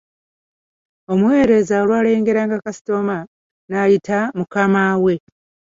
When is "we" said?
5.03-5.15